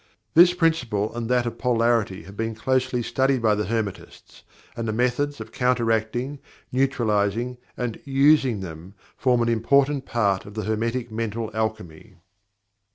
This 0.33 0.55
Principle 0.55 1.15
and 1.15 1.29
that 1.29 1.45
of 1.45 1.59
Polarity 1.59 2.23
have 2.23 2.35
been 2.35 2.55
closely 2.55 3.03
studied 3.03 3.39
by 3.39 3.53
the 3.53 3.65
Hermetists, 3.65 4.41
and 4.75 4.87
the 4.87 4.91
methods 4.93 5.39
of 5.39 5.51
counteracting, 5.51 6.39
neutralizing, 6.71 7.59
and 7.77 7.99
USING 8.03 8.61
them 8.61 8.95
form 9.15 9.43
an 9.43 9.49
important 9.49 10.07
part 10.07 10.43
of 10.47 10.55
the 10.55 10.63
Hermetic 10.63 11.11
Mental 11.11 11.51
Alchemy. 11.53 12.15